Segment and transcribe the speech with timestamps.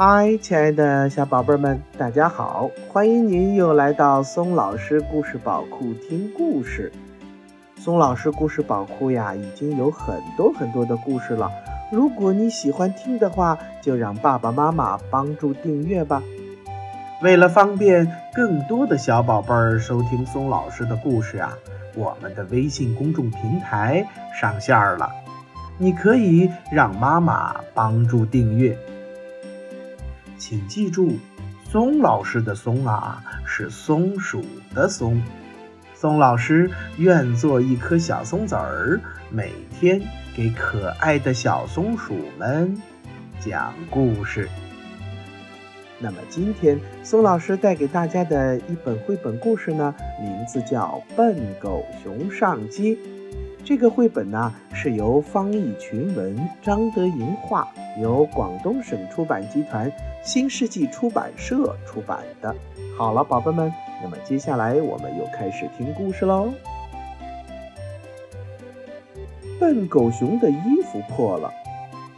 [0.00, 2.70] 嗨，亲爱的小宝贝们，大家好！
[2.88, 6.92] 欢迎您又来到松老师故事宝库听故事。
[7.76, 11.50] 松老师故事宝库呀，已经有很多很多的故事了。
[11.90, 16.22] 如果你喜欢听的话，就让爸爸妈妈帮助订阅吧。
[17.20, 21.52] 为了方便更多的小宝贝儿收听松老师的故事啊，
[21.96, 24.06] 我们的微信公众平台
[24.40, 25.10] 上线了，
[25.76, 28.78] 你可以让妈妈帮助订阅。
[30.48, 31.18] 请记住，
[31.70, 34.42] 松老师的“松”啊，是松鼠
[34.74, 35.22] 的“松”。
[35.92, 38.98] 松老师愿做一颗小松子儿，
[39.28, 40.00] 每天
[40.34, 42.74] 给可爱的小松鼠们
[43.38, 44.48] 讲故事。
[45.98, 52.92] 那么今天，松老师带给大家的一本绘本故事呢，名字叫《笨狗熊上街》。
[53.64, 57.68] 这个绘本呢，是由方逸群文、张德银画，
[58.00, 62.54] 由广东省出版集团新世纪出版社出版的。
[62.96, 66.52] 好了，宝贝们，那么接下来我们又开始听故事喽。
[69.58, 71.52] 笨狗熊的衣服破了，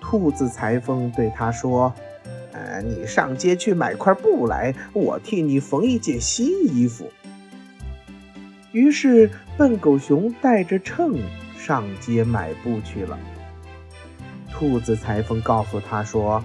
[0.00, 1.92] 兔子裁缝对他说。
[2.82, 7.10] 你上街去买块布来，我替你缝一件新衣服。
[8.72, 11.18] 于是，笨狗熊带着秤
[11.58, 13.18] 上街买布去了。
[14.50, 16.42] 兔子裁缝告诉他说：“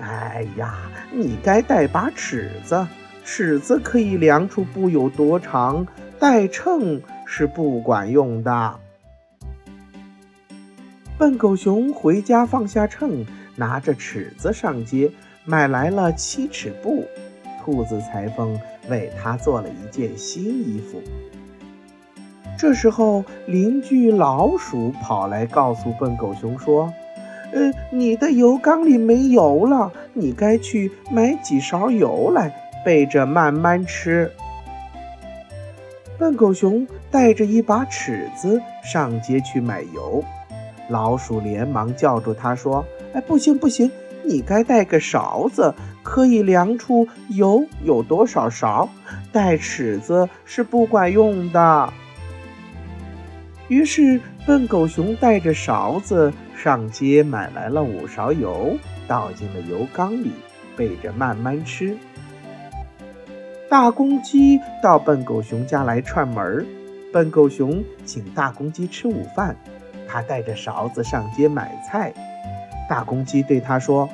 [0.00, 0.74] 哎呀，
[1.12, 2.86] 你该带把尺子，
[3.24, 5.86] 尺子可以量出布有多长，
[6.18, 8.80] 带秤是不管用的。”
[11.18, 13.26] 笨狗熊回家放下秤，
[13.56, 15.10] 拿着尺子上街。
[15.46, 17.06] 买来了七尺布，
[17.64, 21.00] 兔子裁缝为他做了一件新衣服。
[22.58, 26.92] 这时候，邻居老鼠跑来告诉笨狗熊说
[27.52, 34.30] ：“呃，你的油缸里没油了，你该去买几勺油来备着慢慢吃。”
[36.18, 40.22] 笨狗熊带着一把尺子上街去买油，
[40.88, 43.90] 老鼠连忙叫住他说：“哎，不行不行！”
[44.22, 48.86] 你该带个勺子，可以量出油有多少勺。
[49.32, 51.90] 带尺子是不管用的。
[53.68, 60.32] 于是，笨狗熊带着勺子上街买来了五勺油，倒进了油缸里，
[60.76, 61.96] 备着慢慢吃。
[63.68, 66.66] 大公鸡到笨狗熊家来串门，
[67.12, 69.54] 笨狗熊请大公鸡吃午饭，
[70.08, 72.12] 他带着勺子上街买菜。
[72.88, 74.08] 大公鸡对他说：“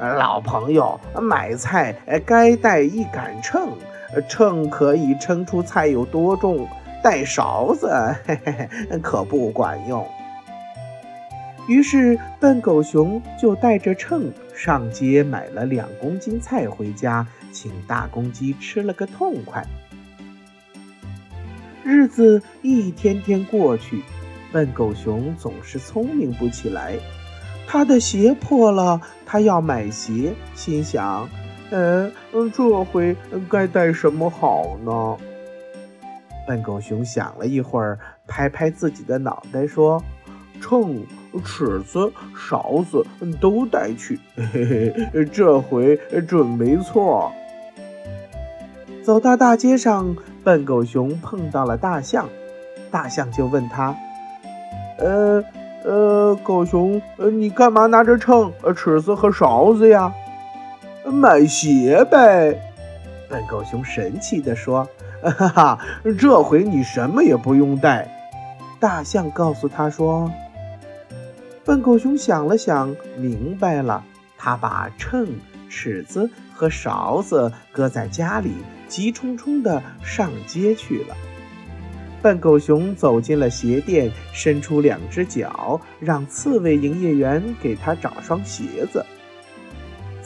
[0.00, 1.94] 老朋友，买菜
[2.24, 3.68] 该带一杆秤，
[4.28, 6.66] 秤可以称出菜有多重。
[7.06, 7.88] 带勺子，
[8.26, 10.04] 嘿嘿，可不管用。”
[11.68, 19.64] 于是，笨狗熊就带着秤上街买了两公斤菜回家，请大公鸡吃了个痛快。
[21.84, 24.02] 日子一天天过去，
[24.50, 26.96] 笨狗熊总是聪明不起来。
[27.68, 31.28] 他的鞋破了，他要买鞋，心想
[31.70, 32.12] ：“嗯，
[32.52, 33.14] 这回
[33.48, 35.16] 该带什么好呢？”
[36.46, 40.02] 笨狗熊想了一会儿，拍拍自己的脑袋说
[40.60, 41.04] ：“秤、
[41.44, 43.04] 尺子、勺子
[43.40, 44.18] 都带去，
[44.52, 45.96] 嘿嘿，这回
[46.26, 47.32] 准没错。”
[49.02, 52.28] 走到大街上，笨狗熊碰到了大象，
[52.90, 53.94] 大象就问他
[54.98, 55.42] ：“呃？”
[55.84, 57.00] 呃，狗熊，
[57.32, 60.12] 你干嘛拿着秤、尺子和勺子呀？
[61.04, 62.60] 买鞋呗！
[63.28, 64.88] 笨狗熊神气地说
[65.22, 65.78] ：“哈哈，
[66.18, 68.08] 这回你什么也不用带。”
[68.78, 70.30] 大象告诉他说
[71.64, 74.04] ：“笨狗熊想了想，明白了，
[74.36, 75.28] 他把秤、
[75.68, 78.52] 尺子和勺子搁在家里，
[78.86, 81.16] 急冲冲地上街去了。”
[82.22, 89.04] 笨狗熊走进了鞋店，伸出两只脚，让刺猬营业员给他找双鞋子。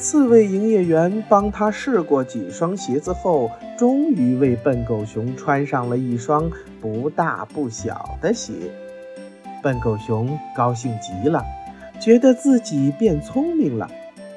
[0.00, 6.50] 刺猬营业员帮他试过几双鞋子后，终于为笨狗熊穿上了一双
[6.80, 8.54] 不大不小的鞋。
[9.62, 11.44] 笨狗熊高兴极了，
[12.00, 13.86] 觉得自己变聪明了，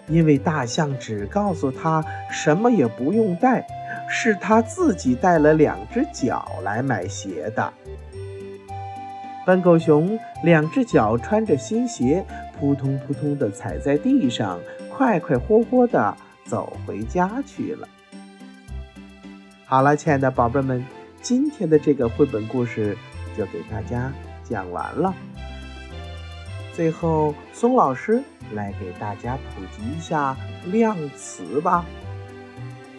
[0.10, 3.66] 因为大象只告诉他什么也不用带。
[4.10, 7.74] 是他自己带了两只脚来买鞋的。
[9.46, 12.24] 笨狗熊两只脚穿着新鞋，
[12.60, 14.60] 扑通扑通地踩在地上，
[14.96, 17.90] 快快活活的走回家去了。
[19.66, 20.86] 好了，亲爱的宝贝们，
[21.20, 22.96] 今天的这个绘本故事
[23.36, 24.14] 就给大家
[24.44, 25.12] 讲完了。
[26.76, 28.22] 最后，松老师
[28.54, 30.38] 来给大家普及一下
[30.68, 31.84] 量词吧。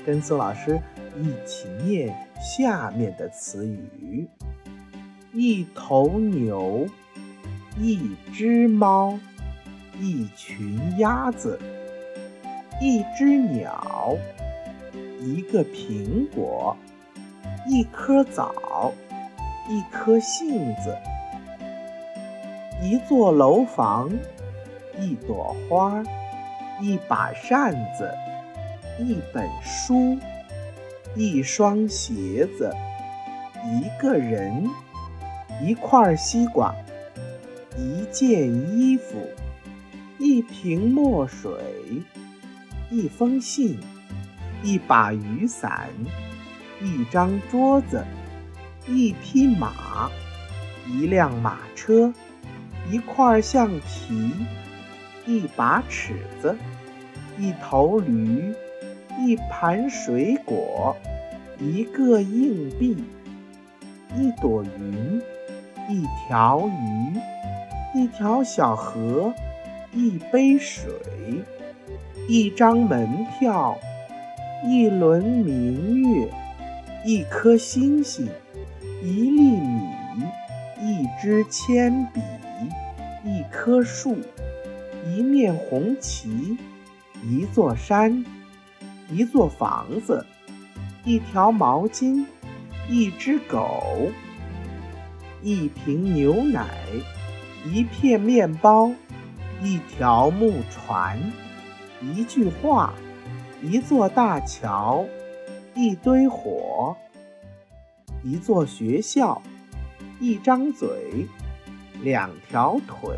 [0.05, 0.81] 跟松老师
[1.17, 4.29] 一起念下面的词语：
[5.33, 6.89] 一头牛，
[7.79, 9.17] 一只猫，
[10.01, 11.59] 一群鸭子，
[12.81, 14.17] 一只鸟，
[15.21, 16.77] 一个苹果，
[17.69, 18.93] 一颗枣，
[19.69, 20.97] 一颗杏子。
[22.83, 24.11] 一座楼房，
[24.99, 26.03] 一朵花，
[26.81, 28.13] 一把扇子，
[28.99, 30.19] 一本书，
[31.15, 32.71] 一双鞋子，
[33.65, 34.69] 一个人，
[35.63, 36.75] 一块西瓜，
[37.79, 39.15] 一件衣服，
[40.19, 41.51] 一瓶墨水，
[42.91, 43.79] 一封信，
[44.63, 45.89] 一把雨伞，
[46.81, 48.05] 一张桌子，
[48.87, 50.11] 一匹马，
[50.87, 52.13] 一辆马车。
[52.91, 54.31] 一块橡皮，
[55.27, 56.55] 一把尺子，
[57.39, 58.53] 一头驴，
[59.19, 60.95] 一盘水果，
[61.59, 63.03] 一个硬币，
[64.15, 65.23] 一朵云，
[65.89, 67.19] 一条鱼，
[67.99, 69.33] 一条小河，
[69.95, 70.93] 一杯水，
[72.27, 73.79] 一张门票，
[74.67, 76.29] 一轮明月，
[77.05, 78.27] 一颗星星，
[79.03, 80.25] 一粒米，
[80.81, 82.21] 一支铅笔。
[83.27, 84.19] 一棵树，
[85.09, 86.59] 一面红旗，
[87.23, 88.23] 一座山，
[89.11, 90.25] 一座房子，
[91.05, 92.25] 一条毛巾，
[92.87, 94.11] 一只狗，
[95.43, 96.67] 一瓶牛奶，
[97.73, 98.91] 一片面包，
[99.63, 101.19] 一条木船，
[102.01, 102.95] 一句话，
[103.63, 105.05] 一座大桥，
[105.75, 106.97] 一堆火，
[108.23, 109.41] 一座学校，
[110.21, 111.27] 一张嘴。
[112.03, 113.17] 两条腿，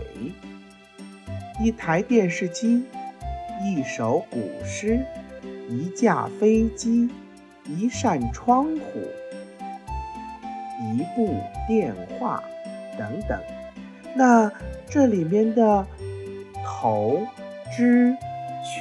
[1.60, 2.84] 一台电视机，
[3.64, 5.04] 一首古诗，
[5.68, 7.10] 一架飞机，
[7.64, 9.00] 一扇窗户，
[10.94, 12.40] 一部电话，
[12.96, 13.40] 等等。
[14.14, 14.52] 那
[14.88, 15.84] 这里面的
[16.64, 17.26] 头、
[17.76, 18.14] 枝、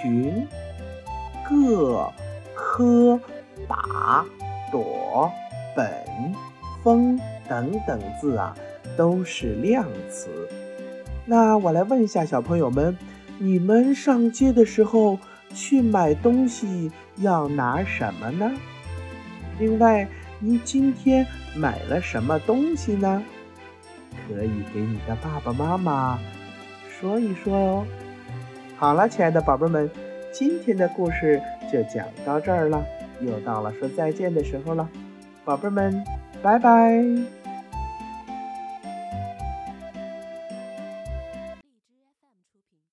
[0.03, 0.47] 群、
[1.47, 2.11] 个、
[2.53, 3.19] 科、
[3.67, 4.25] 把、
[4.71, 5.31] 朵、
[5.75, 5.87] 本、
[6.83, 8.55] 风等等字啊。
[8.97, 10.29] 都是量词。
[11.25, 12.97] 那我来问一下小朋友们，
[13.39, 15.19] 你们上街的时候
[15.53, 18.49] 去买东西要拿什么呢？
[19.59, 20.07] 另外，
[20.39, 21.27] 你今天
[21.57, 23.21] 买了什么东西呢？
[24.29, 26.17] 可以给你的爸爸妈妈
[26.87, 27.85] 说一说哦。
[28.85, 29.89] 好了，亲爱的宝贝们，
[30.31, 31.41] 今天的故事
[31.73, 32.85] 就讲到这儿了，
[33.19, 34.87] 又到了说再见的时候了，
[35.43, 36.03] 宝贝们，
[36.43, 37.03] 拜拜。